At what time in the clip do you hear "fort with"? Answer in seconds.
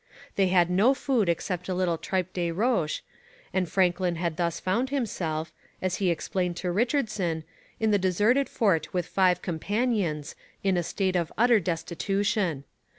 8.49-9.05